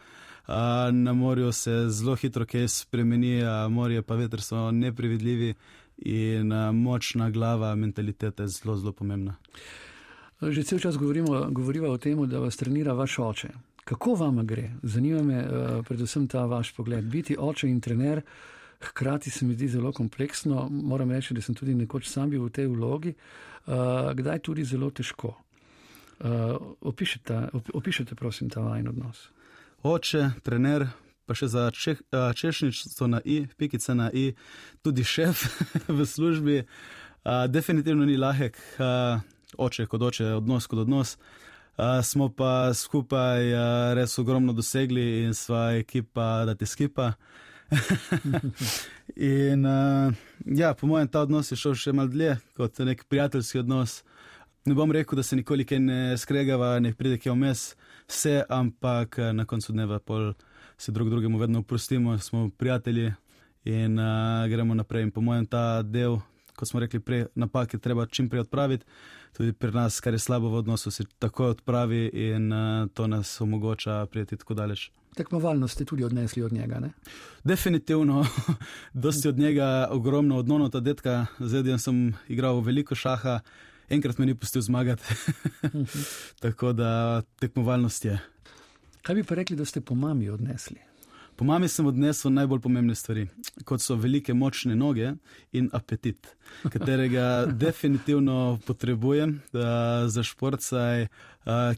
[0.47, 0.56] Uh,
[0.91, 5.54] na morju se zelo hitro kaj spremeni, uh, morje pa veter so neprevidljivi
[5.97, 9.36] in uh, močna glava, mentaliteta je zelo, zelo pomembna.
[10.41, 13.50] Že cel čas govorimo, govorimo o tem, da vas trenira vaš oče.
[13.84, 14.71] Kako vam gre?
[14.84, 17.06] Zanima me uh, predvsem ta vaš pogled.
[17.06, 18.21] Biti oče in trener,
[18.85, 20.67] hkrati se mi zdi zelo kompleksno.
[20.69, 24.91] Moram reči, da sem tudi nekoč sam bil v tej vlogi, uh, kdaj tudi zelo
[24.91, 25.35] težko.
[26.21, 26.29] Uh,
[26.81, 29.29] opišite, op, opišite, prosim, ta vajen odnos.
[29.83, 30.85] Oče, trener,
[31.25, 34.31] pa še za če, uh, češnico na i, pikice na i,
[34.85, 35.47] tudi šef
[35.97, 36.57] v službi.
[36.61, 38.59] Uh, definitivno ni lahek.
[38.77, 39.21] Uh,
[39.57, 41.17] oče kot oče, odnos kot odnos.
[41.77, 47.13] Uh, smo pa skupaj uh, res ogromno dosegli in sva ekipa, da te skipa.
[49.15, 50.13] in uh,
[50.45, 54.01] ja, po mojem, ta odnos je šel še mal dlje kot nek prijateljski odnos.
[54.65, 57.63] Ne bom rekel, da se nikoli kaj ne skregava, ne pride kaj vmes,
[58.12, 60.34] vse, ampak na koncu dneva pol
[60.77, 63.13] se drug drugemu vedno oprostimo, smo prijatelji
[63.63, 65.03] in uh, gremo naprej.
[65.07, 66.19] In po mojem, ta del,
[66.55, 68.86] kot smo rekli prej, napake treba čim prej odpraviti.
[69.38, 73.41] Tudi pri nas, kar je slabo v odnosu, se takoj odpravi in uh, to nas
[73.41, 74.91] omogoča prijeti tako daleč.
[75.15, 76.89] Tekmovalno ste tudi odnesli od njega, ne?
[77.43, 78.26] Definitivno,
[78.93, 83.39] dosti od njega, ogromno od nonota detka, zdaj sem igral veliko šaha,
[83.89, 85.04] enkrat me ni pustil zmagati.
[86.43, 88.19] tako da tekmovalnost je.
[89.02, 90.80] Kaj bi pa rekli, da ste po mami odnesli?
[91.36, 93.26] Po mami sem odnesel najbolj pomembne stvari,
[93.65, 95.13] kot so velike močne noge
[95.58, 96.28] in apetit,
[96.69, 99.39] katerega definitivno potrebujem
[100.08, 101.08] za športcaj,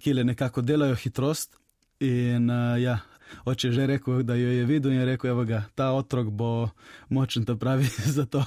[0.03, 1.55] ki le nekako delajo hitrost.
[2.03, 2.49] In
[2.81, 2.97] ja,
[3.45, 6.29] oče je že rekel, da jo je videl in je rekel, da ga ta otrok
[6.29, 6.69] bo
[7.09, 8.45] močen, da pravi za to.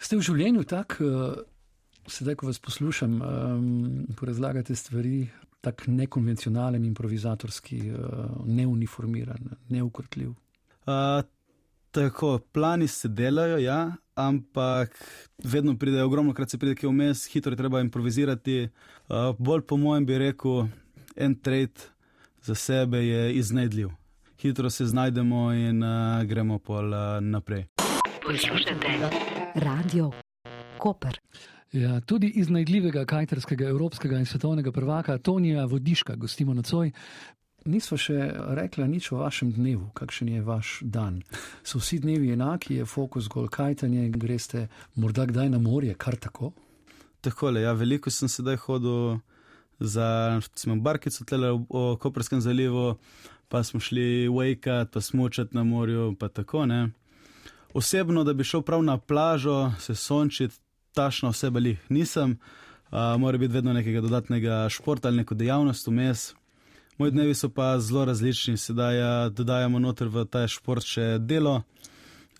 [0.00, 0.96] Ste v življenju tak,
[2.08, 3.20] sedaj ko vas poslušam,
[4.16, 5.28] ko razlagate stvari,
[5.60, 7.82] tako nekonvencionalen, improvizatorski,
[8.46, 10.32] neuniformiran, neukrotljiv?
[10.88, 11.20] Uh,
[11.90, 14.96] tako, plani se delajo, ja, ampak
[15.44, 18.68] vedno pride, ogromno krat se pride kaj vmes, hitro je treba improvizirati.
[19.08, 20.66] Uh, bolj po mojem bi rekel,
[21.16, 21.90] en trade
[22.42, 23.88] za sebe je iznajdljiv.
[24.40, 27.66] Hitro se znajdemo in uh, gremo pol uh, naprej.
[28.26, 29.10] Poslušate
[29.54, 30.10] radio
[30.78, 31.18] Koper.
[31.72, 36.90] Ja, tudi iznajdljivega kajterskega evropskega in svetovnega prvaka Tonija Vodiška gostimo nocoj.
[37.64, 38.16] Nismo še
[38.56, 41.20] rekli nič o vašem dnevu, kakšen je vaš dan.
[41.62, 46.52] So vsi dnevi enaki, je fokus zgolj kajtanje, greste morda kdaj na morje, kar tako?
[47.20, 49.20] Tako je, ja, veliko sem sedaj hodil
[49.80, 50.40] za
[50.76, 52.94] barkico tle v Koperskem zalivu,
[53.48, 56.90] pa smo šli wakat, pa smučati na morju, pa tako ne.
[57.74, 60.54] Osebno, da bi šel prav na plažo, se sončiti,
[60.92, 62.38] tašna oseba ali nisem,
[62.90, 66.34] uh, mora biti vedno nekega dodatnega športa ali neko dejavnost vmes.
[66.98, 71.62] Moji dnevi so pa zelo različni, sedaj dodajamo noter v ta šport še delo.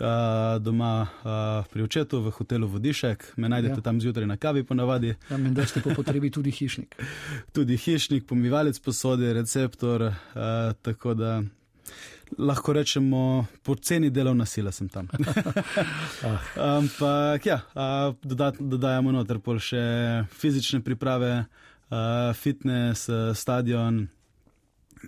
[0.01, 3.85] Uh, doma uh, pri očetu v hotelu Vodišek, me najdete ja.
[3.85, 5.13] tam zjutraj na kavi, ponavadi.
[5.29, 6.97] Ja, da ste po potrebi tudi hišnik.
[7.57, 10.15] tudi hišnik, pomivalec posode, receptor, uh,
[10.83, 11.43] tako da
[12.39, 15.09] lahko rečemo, poceni delovna sila sem tam.
[16.79, 17.61] Ampak ja,
[18.23, 19.83] dodat, dodajamo noter pol še
[20.33, 21.45] fizične priprave,
[22.35, 24.07] fitness, stadion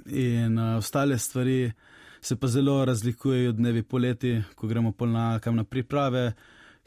[0.07, 1.73] in ostale stvari.
[2.23, 6.33] Se pa zelo razlikujejo dnevi poleti, ko gremo pol na kam na priprave,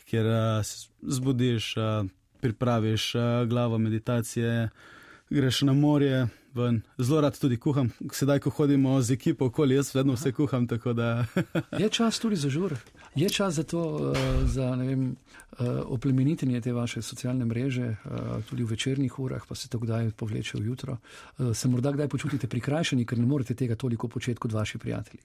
[0.07, 0.25] kjer
[0.63, 1.73] se zbudiš,
[2.39, 3.13] pripraviš
[3.47, 4.69] glavo, meditacije,
[5.29, 6.81] greš na morje, ven.
[6.97, 10.67] Zelo rad tudi kuham, sedaj, ko hodimo z ekipo okoli, jaz vedno vse kuham.
[11.79, 12.75] je čas tudi za žur,
[13.15, 15.15] je čas za to, uh, za vem,
[15.59, 20.11] uh, oplemenitenje te vaše socialne mreže, uh, tudi v večernih urah, pa se to kdaj
[20.11, 20.97] povleče v jutro.
[21.53, 25.21] Se morda kdaj počutite prikrajšani, ker ne morete tega toliko početi kot vaši prijatelji.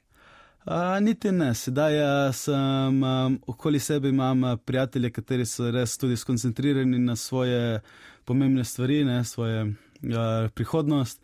[0.65, 1.95] A, niti ne, sedaj
[2.33, 7.81] sem um, okoli sebe imam prijatelje, kateri so res tudi skoncentrirani na svoje
[8.25, 11.21] pomembne stvari, ne, svoje uh, prihodnost.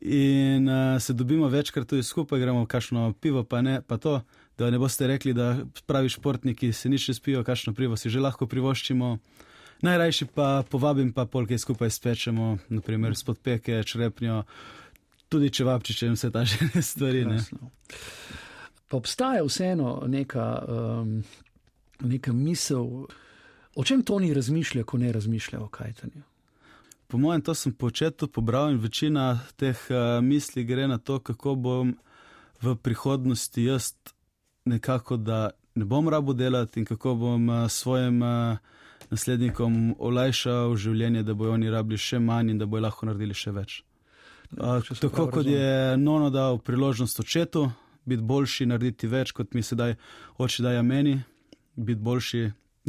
[0.00, 4.20] In uh, se dobimo večkrat tudi skupaj, gremo v kašno pivo, pa ne, pa to,
[4.58, 8.20] da ne boste rekli, da pravi športniki se nič ne spijo, kašno pivo si že
[8.20, 9.18] lahko privoščimo.
[9.82, 14.42] Najrajši pa povabim, pa polkaj skupaj spečemo, naprimer spod peke, črepnjo,
[15.28, 17.24] tudi če vapčiče in vse ta že stvari.
[17.26, 17.40] Ne.
[18.88, 21.18] Pa obstaja vseeno neka, um,
[22.00, 23.08] neka misel
[23.74, 26.22] O čem Toni razmišlja, ko ne razmišlja o kajtanju?
[27.08, 31.54] Po mojem, to sem početo pobral in večina teh uh, misli gre na to, kako
[31.54, 31.94] bom
[32.62, 33.94] v prihodnosti jaz
[34.64, 38.58] nekako, da ne bom rabo delati in kako bom uh, svojim uh,
[39.10, 43.52] naslednikom olajšal življenje, da bojo oni rabili še manj in da bojo lahko naredili še
[43.52, 43.82] več.
[44.52, 45.54] Uh, tako kot razumem.
[45.54, 47.70] je Nono dal priložnost očetu,
[48.04, 49.96] biti boljši, narediti več, kot mi sedaj
[50.38, 51.16] oče daje meni,
[51.76, 52.42] biti boljši,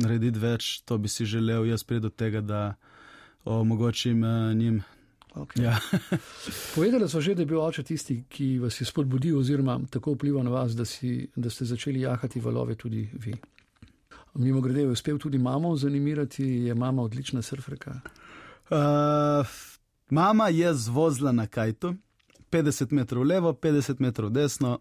[0.03, 2.63] narediti več, to bi si želel jaz priti do tega, da
[3.45, 4.81] omogočim uh, njim.
[5.35, 5.63] Okay.
[5.63, 5.79] Ja.
[6.75, 10.43] Povedali so že, da je bil oče tisti, ki vas je spodbudil, oziroma tako vplival
[10.43, 13.33] na vas, da, si, da ste začeli jahati valove tudi vi.
[14.33, 17.99] Mimo grede je uspel tudi mamo zanimirati, je mama odlična surferka.
[18.69, 19.47] Uh,
[20.09, 21.95] mama je zvozila na kajtu,
[22.51, 24.79] 50 metrov levo, 50 metrov desno.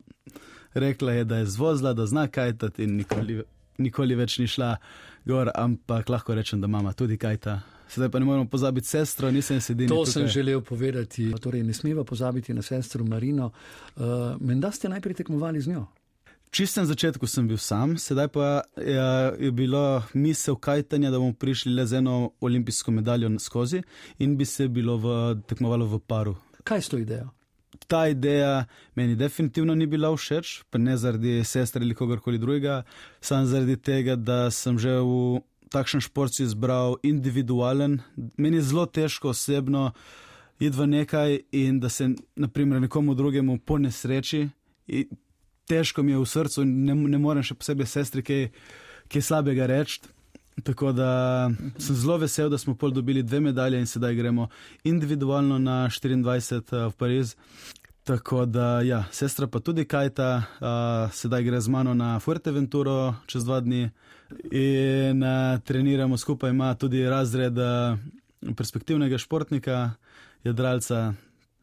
[0.75, 3.43] Rekla je, da je zvozila, da zna kajtati in nikoli,
[3.79, 4.77] nikoli več ni šla
[5.25, 7.61] gor, ampak lahko rečem, da mama tudi kajta.
[7.93, 9.89] Sedaj pa ne moremo pozabiti sestro, nisem sedel.
[9.89, 10.13] To tukaj.
[10.13, 11.33] sem želel povedati.
[11.41, 13.51] Torej, ne smemo pozabiti na sestro Marino.
[13.97, 14.03] Uh,
[14.41, 15.87] Menda ste najprej tekmovali z njo?
[16.51, 19.05] Čistem začetku sem bil sam, sedaj pa je,
[19.41, 23.83] je bilo misel kajtanja, da bomo prišli le z eno olimpijsko medaljo skozi
[24.19, 25.15] in bi se bilo v,
[25.49, 26.35] tekmovalo v paru.
[26.65, 27.29] Kaj je to ideja?
[27.89, 32.83] Ta ideja meni definitivno ni bila všeč, pa ne zaradi sestre ali kogarkoli drugega,
[33.21, 35.41] samo zaradi tega, da sem že v
[35.73, 38.01] takšen šport izbral individualen.
[38.37, 39.91] Meni je zelo težko osebno
[40.61, 44.49] iti v nekaj in da se naprimer nekomu drugemu po nesreči
[45.69, 48.51] težko mi je v srcu, ne, ne morem še posebej sestri kaj,
[49.13, 50.03] kaj slabega reči.
[50.63, 51.49] Tako da
[51.81, 54.51] sem zelo vesel, da smo pol dobili dve medalje in sedaj gremo
[54.85, 57.33] individualno na 24 eh, v Pariz.
[58.05, 63.45] Tako da, ja, sestra pa tudi kajta, uh, sedaj gre z mano na Fuerteventuro čez
[63.47, 63.91] dva dni
[64.51, 67.99] in uh, treniramo skupaj, ima tudi razred uh,
[68.57, 69.91] perspektivnega športnika,
[70.45, 71.15] jadralca,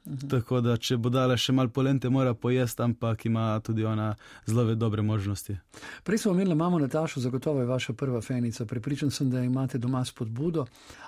[0.10, 0.30] -huh.
[0.30, 4.14] Tako da, če bo dala še malo polente, mora pojesti, ampak ima tudi ona
[4.48, 5.58] zelo dobre možnosti.
[6.04, 8.66] Prej smo imeli mamo Natašo, zagotovo je vaša prva fenica.
[8.66, 10.66] Pripričan sem, da imate doma spodbudo,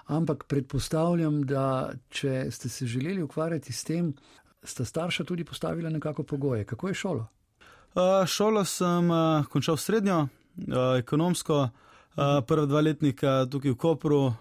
[0.08, 4.13] ampak predpostavljam, da če ste se želeli ukvarjati s tem,
[4.63, 6.65] sta starša tudi postavila nekako pogoje.
[6.65, 7.28] Kako je šolo?
[7.93, 11.69] Uh, šolo sem uh, končal srednjo, uh, ekonomsko.
[12.15, 14.36] Uh, prva dva letnika tukaj v Kopru, uh,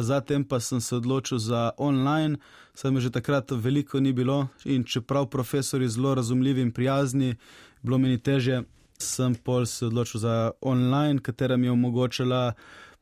[0.00, 2.36] zatem pa sem se odločil za online,
[2.74, 7.36] saj me že takrat veliko ni bilo in čeprav profesori zelo razumljivi in prijazni,
[7.82, 8.62] bilo mi teže,
[8.98, 12.52] sem pol se odločil za online, katera mi je omogočala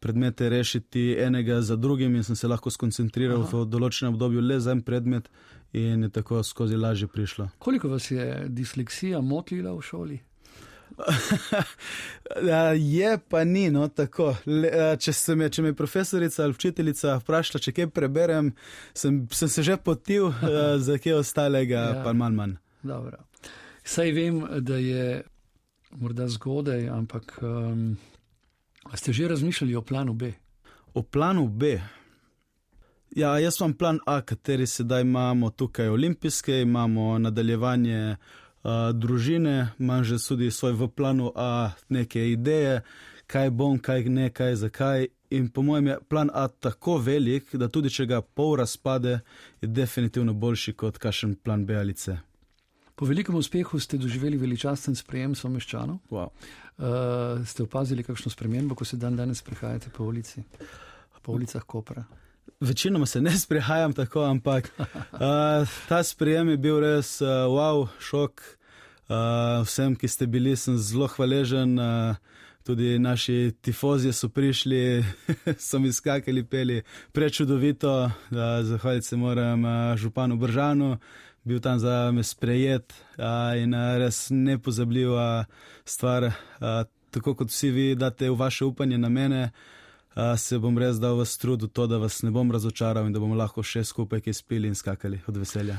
[0.04, 3.50] predmete rešiti enega za drugim in sem se lahko skoncentriral Aha.
[3.56, 5.30] v določenem obdobju le za en predmet
[5.74, 7.48] in je tako skozi lažje prišlo.
[7.58, 10.18] Koliko vas je disleksija motila v šoli?
[12.76, 14.36] je pa ni, no tako.
[14.46, 18.52] Le, če, me, če me je profesorica ali učiteljica vprašala, če kaj preberem,
[18.94, 20.30] sem, sem se že potil,
[20.86, 22.02] za kaj ostalega, ja.
[22.04, 22.56] pa manj manj.
[22.84, 23.24] Dobro.
[23.84, 25.22] Saj vem, da je
[25.98, 27.96] morda zgodaj, ampak um,
[28.94, 30.32] ste že razmišljali o planu B?
[30.94, 31.78] O planu B.
[33.14, 38.16] Ja, jaz imam plan A, kateri sedaj imamo tukaj olimpijske, imamo nadaljevanje
[38.94, 42.82] družine, imam že tudi svoj v planu, a neke ideje,
[43.26, 45.06] kaj bom, kaj ne, kaj zakaj.
[45.30, 49.20] In po mojem je plan A tako velik, da tudi če ga pol razpade,
[49.60, 52.18] je definitivno boljši kot kašen plan B ali C.
[52.94, 55.98] Po velikem uspehu ste doživeli veličasten sprejem someščanov.
[56.10, 56.30] Wow.
[56.78, 60.42] Uh, ste opazili kakšno spremembo, ko se dan danes prehajate po ulici,
[61.22, 62.04] po ulicah Kopra?
[62.60, 68.40] Večinoma se ne sprehajam tako, ampak uh, ta sprejem je bil res uh, wow, šok.
[69.04, 71.78] Uh, vsem, ki ste bili, sem zelo hvaležen.
[71.78, 72.16] Uh,
[72.64, 75.04] tudi naši tifozije so prišli,
[75.68, 78.04] so mi skakali, peli prečudovito.
[78.04, 78.10] Uh,
[78.62, 80.96] zahvaliti se moram uh, županu Bržanu,
[81.44, 85.44] bil tam za me sprejet uh, in uh, res nepozabljiva
[85.84, 86.24] stvar.
[86.24, 86.32] Uh,
[87.10, 89.50] tako kot vsi vi date v vaše upanje na mene
[90.38, 93.34] se bom res dal v trud, to, da vas ne bom razočaral in da bomo
[93.34, 95.78] lahko še skupaj kaj spili in skakali od veselja.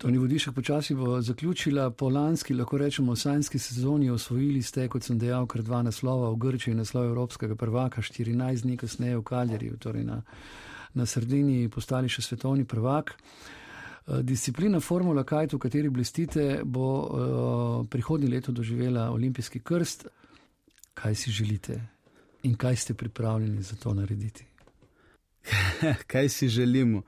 [0.00, 1.90] To ni vodišek, počasi bo zaključila.
[1.90, 6.38] Po lanski, lahko rečemo, sanjski sezoni osvojili ste, kot sem dejal, kar dva naslova v
[6.40, 10.22] Grčiji, naslov Evropskega prvaka, 14 dni kasneje v Kaljeriju, torej na,
[10.94, 13.12] na Sardini, postali še svetovni prvak.
[14.24, 20.08] Disciplina Formula Kajt, v kateri blestite, bo uh, prihodnje leto doživela olimpijski krst.
[20.94, 21.99] Kaj si želite?
[22.42, 24.44] In kaj ste pripravljeni za to narediti?
[26.12, 27.02] kaj si želimo?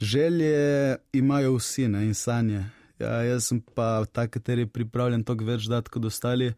[0.00, 2.64] Želje imajo vsi ne, in sanje.
[2.98, 6.52] Ja, jaz sem pa ta, kateri je pripravljen toliko več dati kot ostali.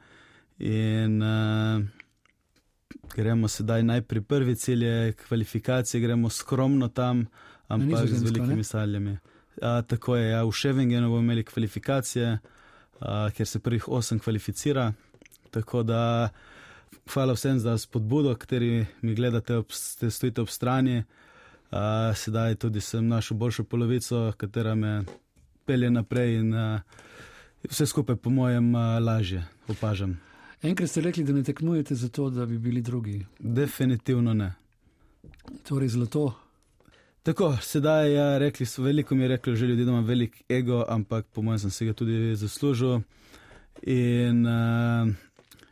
[0.58, 1.84] In uh,
[3.16, 7.26] gremo sedaj najprej prvi cilj, je kvalifikacije, gremo skromno tam,
[7.68, 9.18] ampak z velikimi saljami.
[9.62, 12.38] A, tako je, ja, v Ševengenu bomo imeli kvalifikacije,
[13.00, 14.92] a, ker se prvih osem kvalificira.
[15.50, 16.28] Tako da
[17.12, 21.02] hvala vsem za spodbudo, kateri mi gledate, ob, ste stojite ob strani.
[21.70, 25.04] A, sedaj tudi sem našel boljšo polovico, katera me
[25.64, 26.82] pelje naprej in a,
[27.70, 30.20] vse skupaj, po mojem, a, lažje opažam.
[30.62, 33.26] Enkrat ste rekli, da ne tekmujete zato, da bi bili drugi.
[33.38, 34.54] Definitivno ne.
[35.68, 36.32] Torej, zlato.
[37.22, 41.26] Tako, sedaj je ja, rekli, so veliko mi rekli, že ljudje imamo velik ego, ampak
[41.26, 43.00] po mojem sem si ga tudi zaslužil.
[43.82, 45.08] In uh,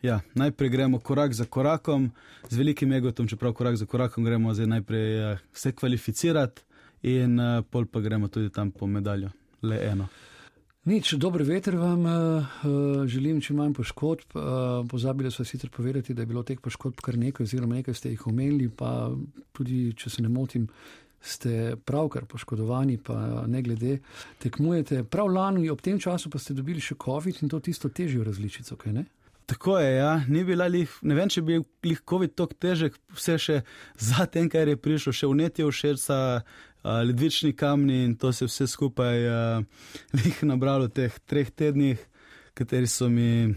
[0.02, 2.10] ja, najprej gremo korak za korakom,
[2.48, 6.62] z velikim egotom, čeprav korak za korakom gremo zdaj najprej uh, vse kvalificirati
[7.02, 9.30] in uh, pol pa gremo tudi tam po medaljo,
[9.62, 10.08] le eno.
[10.82, 12.46] Nič, dober veter vam uh,
[13.06, 14.34] želim, če manj poškodb.
[14.34, 14.42] Uh,
[14.90, 18.26] pozabili smo sicer povedati, da je bilo teh poškodb kar nekaj, oziroma nekaj ste jih
[18.26, 19.12] omenili, pa
[19.54, 20.66] tudi, če se ne motim,
[21.22, 24.00] ste pravkar poškodovani, pa ne glede,
[24.42, 25.04] tekmujete.
[25.06, 28.74] Prav lani, ob tem času pa ste dobili še COVID in to tisto težjo različico,
[28.76, 29.06] kaj ne?
[29.46, 30.12] Tako je, ja.
[30.28, 33.56] ni bila lih, ne vem, če bi bil COVID tako težek, vse še
[33.98, 36.18] za tem, kar je prišlo, še vnetje v šerca,
[36.84, 39.18] ledvični kamni in to se vse skupaj
[40.24, 42.00] jih nabralo v teh treh tednih,
[42.54, 43.54] kateri so mi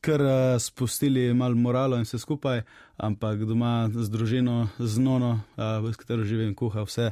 [0.00, 0.22] kar
[0.58, 2.62] spustili malo moralo in vse skupaj,
[2.96, 7.10] ampak doma z družino, z nono, s katero živim, kuha vse,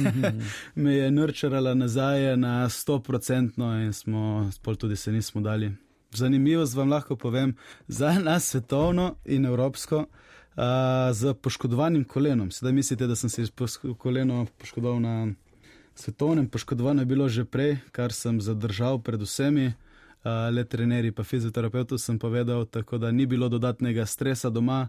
[0.82, 5.72] me je nurčarala nazaj na 100% in smo spol tudi se nismo dali.
[6.14, 7.56] Zanimivo vam lahko povem,
[7.88, 10.04] za nas svetovno in evropsko
[11.12, 12.50] z poškodovanim kolenom.
[12.50, 13.44] Sedaj mislite, da sem se
[13.98, 15.32] koleno poškodoval na
[15.94, 19.72] svetovnem, poškodovano je bilo že prej, kar sem zadržal pred vsemi,
[20.50, 24.88] le trenerji pa fizioterapeutu sem povedal, tako da ni bilo dodatnega stresa doma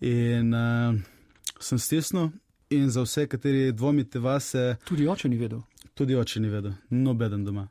[0.00, 0.94] in uh,
[1.60, 2.30] sem stisnil
[2.70, 4.76] in za vse, kateri dvomite vase.
[4.84, 5.60] Tudi oče ni vedel.
[5.94, 7.68] Tudi oče ni vedel, nobeden doma.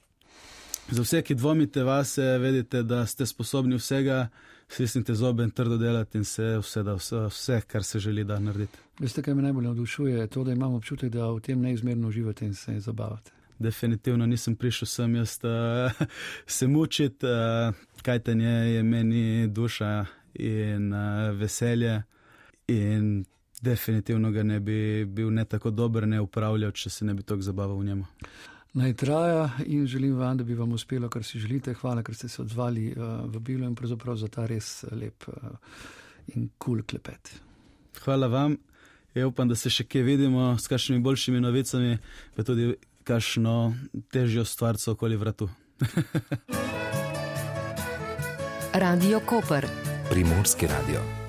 [0.91, 4.27] Za vse, ki dvomite vase, vedite, da ste sposobni vsega,
[4.67, 8.39] stisnite zobe in trdo delati in se vse, da vse, vse, kar se želi, da
[8.39, 8.77] naredite.
[8.99, 10.27] Veste, kaj me najbolj navdušuje?
[10.27, 13.31] To, da imamo občutek, da v tem neizmerno uživate in se zabavate.
[13.59, 16.07] Definitivno nisem prišel sem jaz uh,
[16.57, 22.01] se mučiti, uh, kaj ten je, je meni duša in uh, veselje.
[22.67, 23.25] In
[23.61, 27.41] definitivno ga ne bi bil ne tako dober, ne upravljal, če se ne bi tako
[27.41, 28.05] zabaval v njemu
[28.73, 31.73] naj traja in želim vam, da bi vam uspelo, kar si želite.
[31.73, 35.33] Hvala, ker ste se odzvali uh, v Bilo in pravzaprav za ta res lep uh,
[36.35, 37.35] in kul cool klepet.
[38.03, 38.57] Hvala vam.
[39.13, 41.97] Ja upam, da se še kje vidimo s kakšnimi boljšimi novicami,
[42.35, 43.75] pa tudi kakšno
[44.11, 45.49] težjo stvar okoli vratu.
[48.73, 49.67] radio Koper.
[50.09, 51.22] Primorski radio.